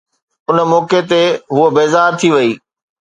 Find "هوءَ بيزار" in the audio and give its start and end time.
1.55-2.11